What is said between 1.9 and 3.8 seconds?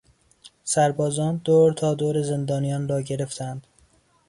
دور زندانیان را گرفتند.